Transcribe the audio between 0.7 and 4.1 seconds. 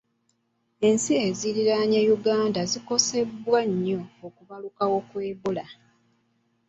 Ensi eziriraanye Uganda zikosebwa nnyo